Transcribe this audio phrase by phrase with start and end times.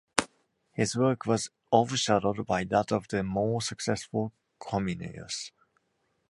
[0.71, 5.51] His work was overshadowed by that of the more successful Comenius.